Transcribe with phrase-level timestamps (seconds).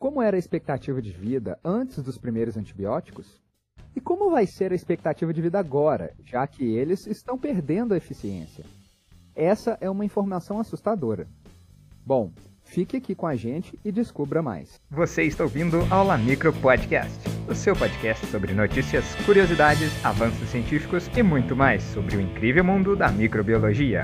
[0.00, 3.38] Como era a expectativa de vida antes dos primeiros antibióticos?
[3.94, 7.98] E como vai ser a expectativa de vida agora, já que eles estão perdendo a
[7.98, 8.64] eficiência?
[9.36, 11.28] Essa é uma informação assustadora.
[12.02, 12.32] Bom,
[12.70, 14.80] fique aqui com a gente e descubra mais.
[14.90, 17.18] Você está ouvindo Aula Micro Podcast,
[17.48, 22.94] o seu podcast sobre notícias, curiosidades, avanços científicos e muito mais sobre o incrível mundo
[22.94, 24.02] da microbiologia.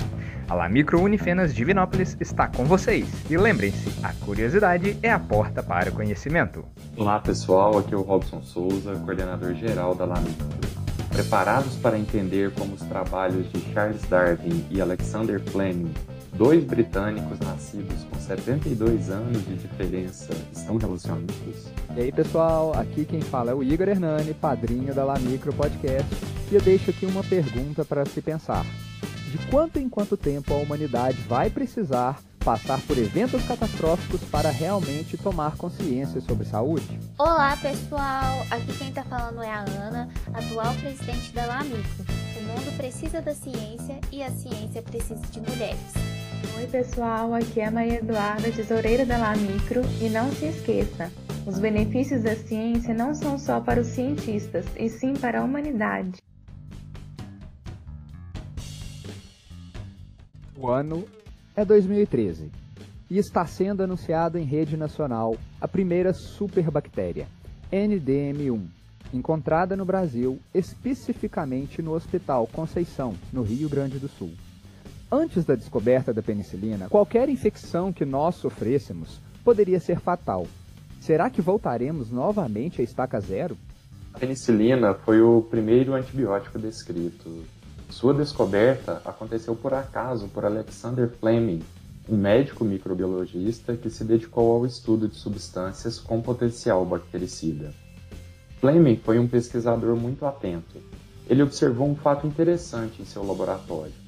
[0.49, 3.09] A La Micro Unifenas Divinópolis está com vocês.
[3.31, 6.65] E lembrem-se, a curiosidade é a porta para o conhecimento.
[6.97, 10.47] Olá pessoal, aqui é o Robson Souza, coordenador geral da La Micro.
[11.11, 15.93] Preparados para entender como os trabalhos de Charles Darwin e Alexander Fleming,
[16.37, 21.35] dois britânicos nascidos com 72 anos de diferença, estão relacionados?
[21.97, 26.15] E aí pessoal, aqui quem fala é o Igor Hernani, padrinho da La Micro Podcast,
[26.51, 28.65] e eu deixo aqui uma pergunta para se pensar
[29.31, 35.17] de quanto em quanto tempo a humanidade vai precisar passar por eventos catastróficos para realmente
[35.17, 37.01] tomar consciência sobre saúde?
[37.19, 42.05] Olá pessoal, aqui quem está falando é a Ana, atual presidente da Lamico.
[42.39, 46.16] O mundo precisa da ciência e a ciência precisa de mulheres.
[46.55, 51.11] Oi pessoal, aqui é a Maria Eduarda, tesoureira da Lamicro, e não se esqueça,
[51.47, 56.23] os benefícios da ciência não são só para os cientistas, e sim para a humanidade.
[60.57, 61.05] O ano
[61.55, 62.51] é 2013
[63.11, 67.29] e está sendo anunciado em rede nacional a primeira superbactéria,
[67.73, 68.67] NDM1,
[69.13, 74.33] encontrada no Brasil, especificamente no Hospital Conceição, no Rio Grande do Sul.
[75.11, 80.47] Antes da descoberta da penicilina, qualquer infecção que nós sofrêssemos poderia ser fatal.
[81.01, 83.57] Será que voltaremos novamente à estaca zero?
[84.13, 87.45] A penicilina foi o primeiro antibiótico descrito
[87.89, 91.63] sua descoberta aconteceu por acaso por Alexander Fleming,
[92.09, 97.73] um médico microbiologista que se dedicou ao estudo de substâncias com potencial bactericida.
[98.61, 100.81] Fleming foi um pesquisador muito atento.
[101.29, 104.06] Ele observou um fato interessante em seu laboratório.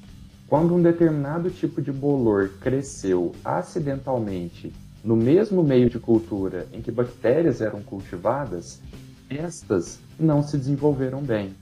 [0.49, 4.73] Quando um determinado tipo de bolor cresceu acidentalmente
[5.03, 8.81] no mesmo meio de cultura em que bactérias eram cultivadas,
[9.29, 11.53] estas não se desenvolveram bem.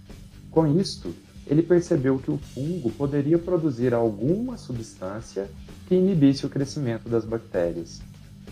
[0.50, 1.14] Com isto,
[1.46, 5.50] ele percebeu que o fungo poderia produzir alguma substância
[5.86, 8.02] que inibisse o crescimento das bactérias.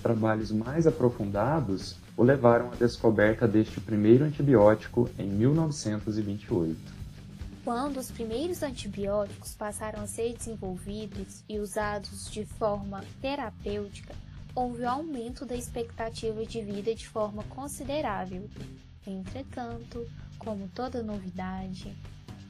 [0.03, 6.94] Trabalhos mais aprofundados o levaram à descoberta deste primeiro antibiótico em 1928.
[7.65, 14.13] Quando os primeiros antibióticos passaram a ser desenvolvidos e usados de forma terapêutica,
[14.53, 18.47] houve um aumento da expectativa de vida de forma considerável.
[19.07, 21.91] Entretanto, como toda novidade,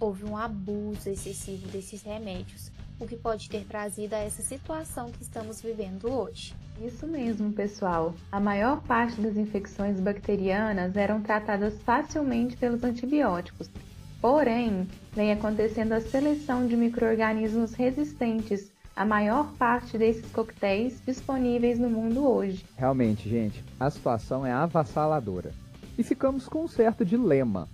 [0.01, 5.23] houve um abuso excessivo desses remédios, o que pode ter trazido a essa situação que
[5.23, 6.53] estamos vivendo hoje.
[6.81, 8.13] Isso mesmo, pessoal.
[8.29, 13.69] A maior parte das infecções bacterianas eram tratadas facilmente pelos antibióticos.
[14.25, 21.87] Porém, vem acontecendo a seleção de microrganismos resistentes a maior parte desses coquetéis disponíveis no
[21.91, 22.65] mundo hoje.
[22.75, 25.51] Realmente, gente, a situação é avassaladora.
[25.95, 27.69] E ficamos com um certo dilema.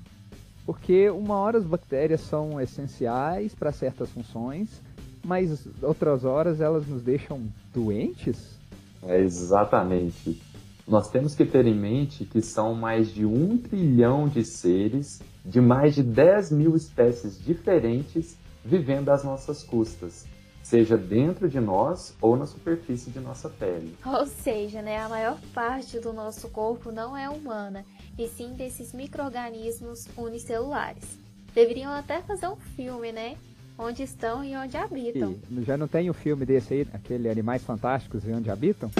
[0.65, 4.81] Porque uma hora as bactérias são essenciais para certas funções,
[5.23, 7.41] mas outras horas elas nos deixam
[7.73, 8.59] doentes?
[9.03, 10.50] É exatamente.
[10.87, 15.59] Nós temos que ter em mente que são mais de um trilhão de seres de
[15.59, 20.25] mais de 10 mil espécies diferentes vivendo às nossas custas,
[20.61, 23.97] seja dentro de nós ou na superfície de nossa pele.
[24.05, 27.83] Ou seja, né, a maior parte do nosso corpo não é humana
[28.17, 31.17] e sim desses micro-organismos unicelulares.
[31.53, 33.35] Deveriam até fazer um filme, né?
[33.77, 35.35] Onde estão e onde habitam.
[35.49, 38.91] E já não tem o um filme desse aí, aquele Animais Fantásticos e Onde Habitam?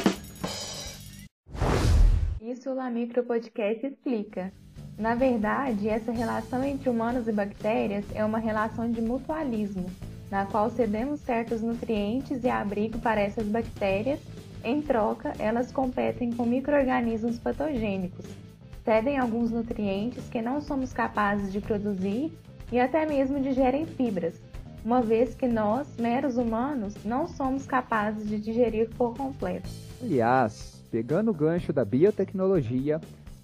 [2.64, 4.54] O Lamicro Podcast explica.
[4.96, 9.88] Na verdade, essa relação entre humanos e bactérias é uma relação de mutualismo,
[10.30, 14.20] na qual cedemos certos nutrientes e abrigo para essas bactérias,
[14.64, 18.26] em troca, elas competem com micro-organismos patogênicos,
[18.86, 22.32] cedem alguns nutrientes que não somos capazes de produzir
[22.72, 24.40] e até mesmo digerem fibras,
[24.86, 29.68] uma vez que nós, meros humanos, não somos capazes de digerir por completo.
[30.00, 33.00] Aliás, pegando o gancho da biotecnologia,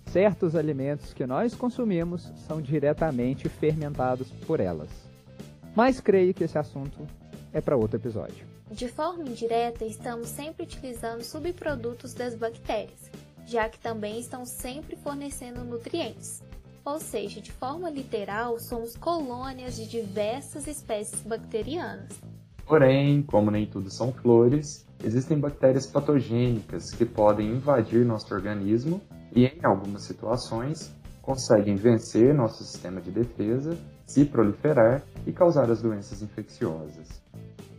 [0.07, 4.89] certos alimentos que nós consumimos são diretamente fermentados por elas.
[5.73, 7.07] Mas creio que esse assunto
[7.53, 8.45] é para outro episódio.
[8.69, 13.09] De forma indireta, estamos sempre utilizando subprodutos das bactérias,
[13.45, 16.43] já que também estão sempre fornecendo nutrientes.
[16.83, 22.09] Ou seja, de forma literal, somos colônias de diversas espécies bacterianas.
[22.65, 29.01] Porém, como nem tudo são flores, existem bactérias patogênicas que podem invadir nosso organismo
[29.35, 30.91] e, em algumas situações,
[31.21, 37.21] conseguem vencer nosso sistema de defesa, se proliferar e causar as doenças infecciosas.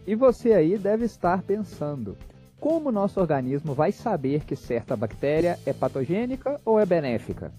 [0.07, 2.17] E você aí deve estar pensando:
[2.61, 7.53] como nosso organismo vai saber que certa bactéria é patogênica ou é benéfica?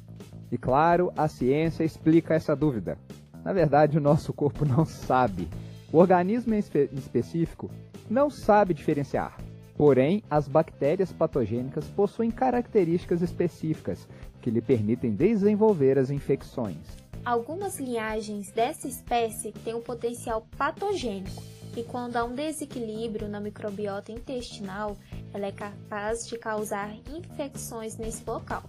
[0.51, 2.97] E claro, a ciência explica essa dúvida.
[3.43, 5.47] Na verdade, o nosso corpo não sabe.
[5.91, 7.69] O organismo em espe específico
[8.09, 9.48] não sabe diferenciar.
[9.79, 14.09] Porém, as bactérias patogênicas possuem características específicas
[14.41, 16.85] que lhe permitem desenvolver as infecções.
[17.23, 21.41] Algumas linhagens dessa espécie têm um potencial patogênico
[21.77, 24.97] e quando há um desequilíbrio na microbiota intestinal,
[25.33, 28.63] ela é capaz de causar infecções nesse local.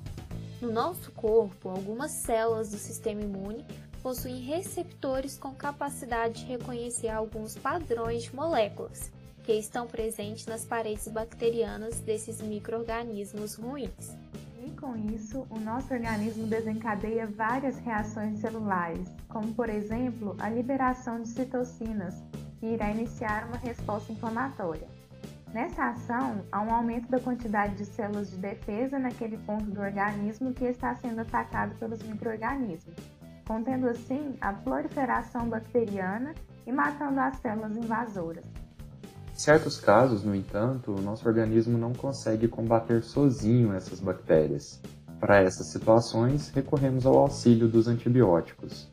[0.63, 3.65] No nosso corpo, algumas células do sistema imune
[4.01, 9.11] possuem receptores com capacidade de reconhecer alguns padrões de moléculas
[9.51, 14.17] que estão presentes nas paredes bacterianas desses microorganismos ruins.
[14.65, 21.21] E com isso, o nosso organismo desencadeia várias reações celulares, como por exemplo a liberação
[21.21, 22.23] de citocinas,
[22.61, 24.87] que irá iniciar uma resposta inflamatória.
[25.53, 30.55] Nessa ação, há um aumento da quantidade de células de defesa naquele ponto do organismo
[30.55, 32.95] que está sendo atacado pelos microorganismos,
[33.49, 38.60] contendo assim a proliferação bacteriana e matando as células invasoras.
[39.41, 44.83] Certos casos, no entanto, o nosso organismo não consegue combater sozinho essas bactérias.
[45.19, 48.87] Para essas situações, recorremos ao auxílio dos antibióticos.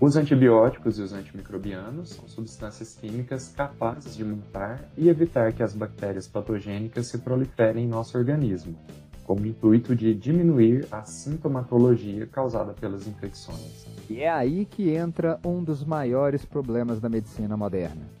[0.00, 5.74] Os antibióticos e os antimicrobianos são substâncias químicas capazes de matar e evitar que as
[5.74, 8.78] bactérias patogênicas se proliferem em nosso organismo,
[9.24, 13.86] com o intuito de diminuir a sintomatologia causada pelas infecções.
[14.08, 18.19] E é aí que entra um dos maiores problemas da medicina moderna.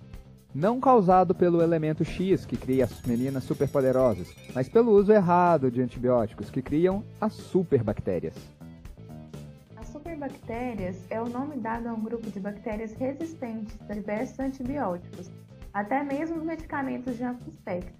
[0.54, 5.80] Não causado pelo elemento X que cria as meninas superpoderosas, mas pelo uso errado de
[5.80, 8.34] antibióticos que criam as superbactérias
[10.20, 15.30] superbactérias é o nome dado a um grupo de bactérias resistentes a diversos antibióticos,
[15.72, 17.94] até mesmo os medicamentos de amplo espectro.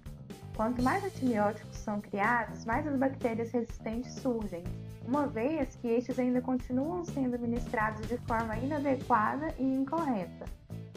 [0.55, 4.63] Quanto mais antibióticos são criados, mais as bactérias resistentes surgem,
[5.07, 10.45] uma vez que estes ainda continuam sendo ministrados de forma inadequada e incorreta.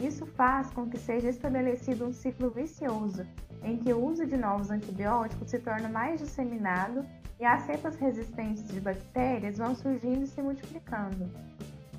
[0.05, 3.25] Isso faz com que seja estabelecido um ciclo vicioso,
[3.63, 7.03] em que o uso de novos antibióticos se torna mais disseminado
[7.39, 11.27] e as cepas resistentes de bactérias vão surgindo e se multiplicando.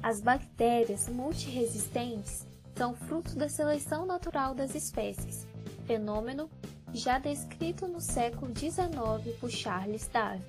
[0.01, 5.45] As bactérias multiresistentes são fruto da seleção natural das espécies,
[5.85, 6.49] fenômeno
[6.95, 10.43] já descrito no século XIX por Charles Darwin.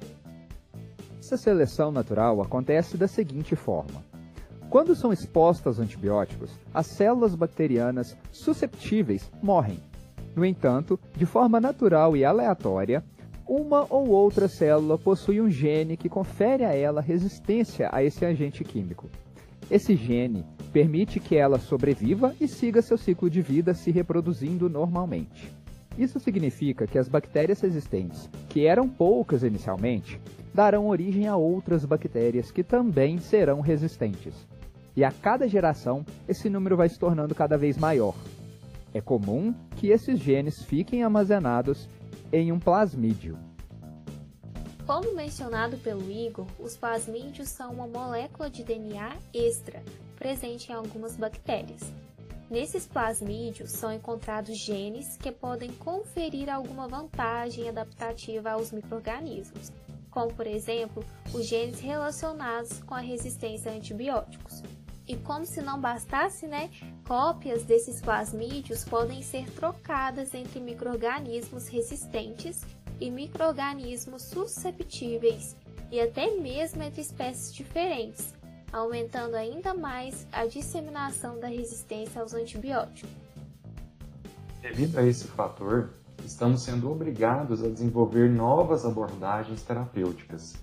[1.20, 4.04] Essa seleção natural acontece da seguinte forma:
[4.70, 9.80] quando são expostas aos antibióticos, as células bacterianas susceptíveis morrem.
[10.36, 13.04] No entanto, de forma natural e aleatória,
[13.48, 18.64] uma ou outra célula possui um gene que confere a ela resistência a esse agente
[18.64, 19.10] químico.
[19.72, 25.52] Esse gene permite que ela sobreviva e siga seu ciclo de vida se reproduzindo normalmente.
[25.98, 30.22] Isso significa que as bactérias resistentes, que eram poucas inicialmente,
[30.54, 34.48] darão origem a outras bactérias que também serão resistentes.
[34.98, 38.16] E a cada geração, esse número vai se tornando cada vez maior.
[38.92, 41.88] É comum que esses genes fiquem armazenados
[42.34, 43.38] em um plasmídio.
[44.88, 49.84] Como mencionado pelo Igor, os plasmídios são uma molécula de DNA extra
[50.16, 51.94] presente em algumas bactérias.
[52.50, 59.72] Nesses plasmídios são encontrados genes que podem conferir alguma vantagem adaptativa aos microrganismos,
[60.10, 61.06] como por exemplo
[61.36, 64.64] os genes relacionados com a resistência a antibióticos.
[65.08, 66.70] E como se não bastasse, né,
[67.08, 72.66] cópias desses plasmídios podem ser trocadas entre microrganismos resistentes
[73.00, 75.56] e microrganismos susceptíveis
[75.90, 78.34] e até mesmo entre espécies diferentes,
[78.74, 83.10] aumentando ainda mais a disseminação da resistência aos antibióticos.
[84.62, 85.92] Devido a esse fator,
[86.26, 90.56] estamos sendo obrigados a desenvolver novas abordagens terapêuticas.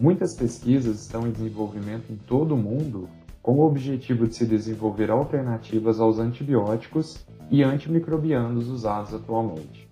[0.00, 3.08] Muitas pesquisas estão em desenvolvimento em todo o mundo
[3.44, 9.86] com o objetivo de se desenvolver alternativas aos antibióticos e antimicrobianos usados atualmente.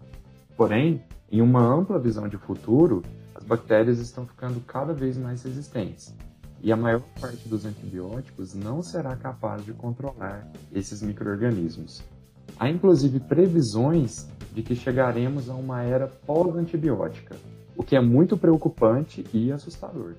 [0.56, 3.02] Porém, em uma ampla visão de futuro,
[3.34, 6.14] as bactérias estão ficando cada vez mais resistentes,
[6.62, 12.02] e a maior parte dos antibióticos não será capaz de controlar esses microorganismos.
[12.58, 17.36] Há inclusive previsões de que chegaremos a uma era pós-antibiótica,
[17.76, 20.14] o que é muito preocupante e assustador.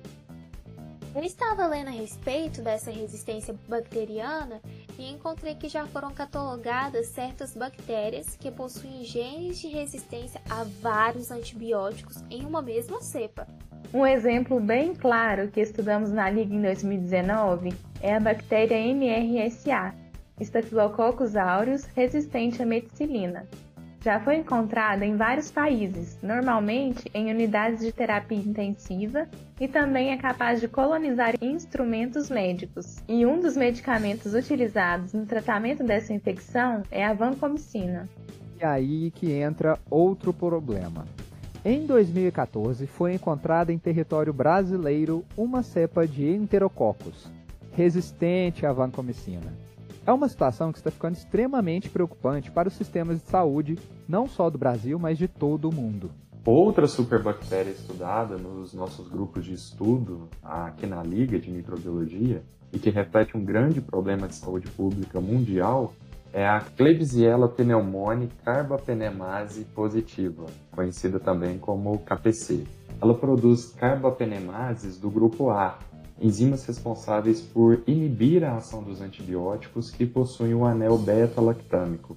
[1.14, 4.60] Eu estava lendo a respeito dessa resistência bacteriana
[4.98, 11.30] e encontrei que já foram catalogadas certas bactérias que possuem genes de resistência a vários
[11.30, 13.46] antibióticos em uma mesma cepa.
[13.92, 19.94] Um exemplo bem claro que estudamos na Liga em 2019 é a bactéria MRSA,
[20.40, 23.46] Staphylococcus aureus resistente à meticilina.
[24.04, 29.26] Já foi encontrada em vários países, normalmente em unidades de terapia intensiva,
[29.58, 33.02] e também é capaz de colonizar instrumentos médicos.
[33.08, 38.06] E um dos medicamentos utilizados no tratamento dessa infecção é a vancomicina.
[38.60, 41.06] E aí que entra outro problema.
[41.64, 47.32] Em 2014, foi encontrada em território brasileiro uma cepa de enterococcus,
[47.72, 49.63] resistente à vancomicina.
[50.06, 54.50] É uma situação que está ficando extremamente preocupante para os sistemas de saúde, não só
[54.50, 56.10] do Brasil, mas de todo o mundo.
[56.44, 62.90] Outra superbactéria estudada nos nossos grupos de estudo aqui na Liga de Microbiologia e que
[62.90, 65.94] reflete um grande problema de saúde pública mundial
[66.34, 72.64] é a Klebsiella pneumoniae carbapenemase positiva, conhecida também como KPC.
[73.00, 75.78] Ela produz carbapenemases do grupo A,
[76.20, 82.16] enzimas responsáveis por inibir a ação dos antibióticos que possuem o anel beta-lactâmico.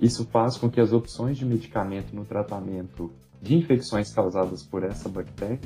[0.00, 5.08] Isso faz com que as opções de medicamento no tratamento de infecções causadas por essa
[5.08, 5.60] bactéria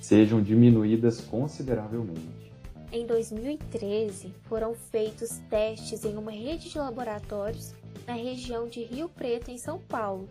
[0.00, 2.52] sejam diminuídas consideravelmente.
[2.92, 7.74] Em 2013, foram feitos testes em uma rede de laboratórios
[8.06, 10.28] na região de Rio Preto, em São Paulo,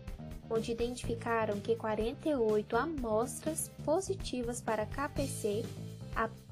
[0.49, 5.65] onde identificaram que 48 amostras positivas para KPC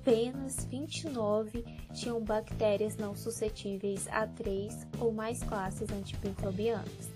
[0.01, 7.11] apenas 29 tinham bactérias não suscetíveis a três ou mais classes antimicrobianas.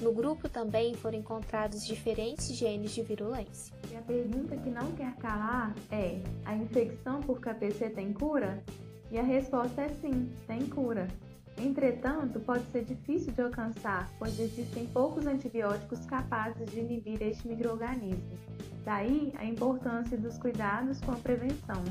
[0.00, 3.74] No grupo também foram encontrados diferentes genes de virulência.
[3.90, 8.62] E a pergunta que não quer calar é: a infecção por KPC tem cura?
[9.10, 11.08] E a resposta é sim, tem cura.
[11.56, 18.38] Entretanto, pode ser difícil de alcançar, pois existem poucos antibióticos capazes de inibir este microorganismo.
[18.84, 21.82] Daí a importância dos cuidados com a prevenção.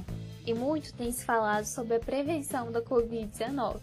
[0.46, 3.79] E muito tem se falado sobre a prevenção da Covid-19.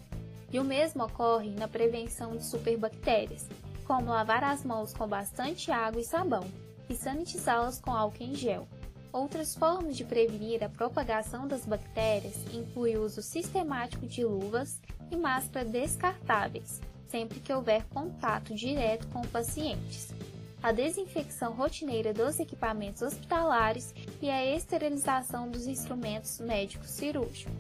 [0.53, 3.49] E o mesmo ocorre na prevenção de superbactérias,
[3.85, 6.45] como lavar as mãos com bastante água e sabão
[6.89, 8.69] e sanitizá-las com álcool em gel.
[9.13, 15.17] Outras formas de prevenir a propagação das bactérias incluem o uso sistemático de luvas e
[15.17, 20.15] máscaras descartáveis, sempre que houver contato direto com pacientes,
[20.63, 27.53] a desinfecção rotineira dos equipamentos hospitalares e a esterilização dos instrumentos médicos cirúrgicos.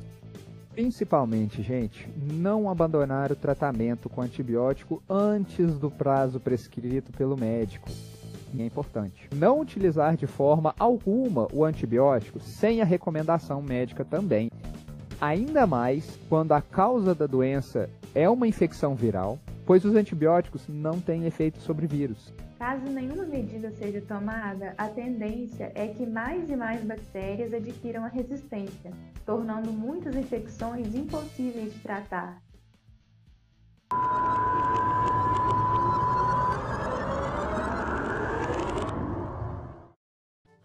[0.72, 7.90] Principalmente, gente, não abandonar o tratamento com antibiótico antes do prazo prescrito pelo médico
[8.58, 9.28] é importante.
[9.34, 14.50] Não utilizar de forma alguma o antibiótico sem a recomendação médica também.
[15.20, 20.98] Ainda mais quando a causa da doença é uma infecção viral, pois os antibióticos não
[20.98, 22.32] têm efeito sobre vírus.
[22.58, 28.08] Caso nenhuma medida seja tomada, a tendência é que mais e mais bactérias adquiram a
[28.08, 28.92] resistência,
[29.26, 32.40] tornando muitas infecções impossíveis de tratar.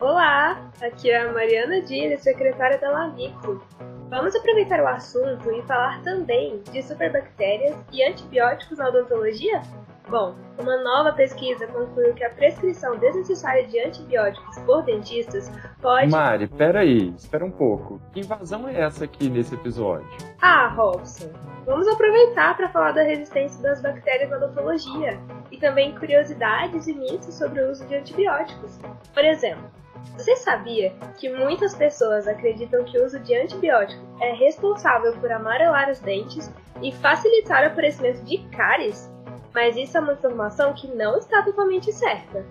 [0.06, 3.60] Olá, aqui é a Mariana Dias, secretária da Lavico.
[4.08, 9.64] Vamos aproveitar o assunto e falar também de superbactérias e antibióticos na odontologia?
[10.08, 16.12] Bom, uma nova pesquisa concluiu que a prescrição desnecessária de antibióticos por dentistas pode.
[16.12, 18.00] Mari, peraí, espera um pouco.
[18.14, 20.08] Que invasão é essa aqui nesse episódio?
[20.40, 21.32] Ah, Robson,
[21.66, 25.20] vamos aproveitar para falar da resistência das bactérias na odontologia
[25.50, 28.78] e também curiosidades e mitos sobre o uso de antibióticos.
[29.12, 29.68] Por exemplo,
[30.14, 35.90] você sabia que muitas pessoas acreditam que o uso de antibiótico é responsável por amarelar
[35.90, 39.12] os dentes e facilitar o aparecimento de cáries?
[39.54, 42.46] Mas isso é uma informação que não está totalmente certa.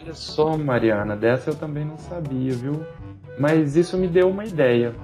[0.00, 2.84] Olha só, Mariana, dessa eu também não sabia, viu?
[3.38, 4.94] Mas isso me deu uma ideia.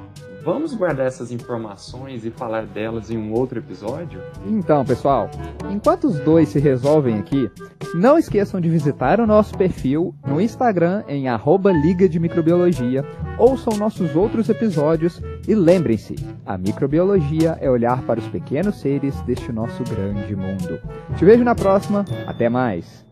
[0.46, 4.22] Vamos guardar essas informações e falar delas em um outro episódio?
[4.46, 5.28] Então, pessoal,
[5.68, 7.50] enquanto os dois se resolvem aqui,
[7.96, 13.04] não esqueçam de visitar o nosso perfil no Instagram em arroba Liga de Microbiologia,
[13.36, 16.14] ouçam nossos outros episódios e lembrem-se,
[16.46, 20.78] a microbiologia é olhar para os pequenos seres deste nosso grande mundo.
[21.16, 23.05] Te vejo na próxima, até mais!